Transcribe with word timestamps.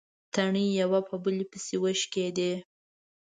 تڼۍ 0.33 0.67
يوه 0.81 0.99
په 1.09 1.15
بلې 1.23 1.45
پسې 1.51 1.75
وشکېدې. 1.83 2.51